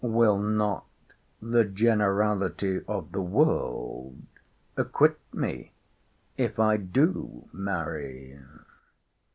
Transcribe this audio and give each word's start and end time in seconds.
—Will 0.03 0.39
not 0.39 0.87
the 1.43 1.63
generality 1.63 2.81
of 2.87 3.11
the 3.11 3.21
world 3.21 4.23
acquit 4.75 5.19
me, 5.31 5.73
if 6.37 6.57
I 6.57 6.77
do 6.77 7.47
marry? 7.53 8.39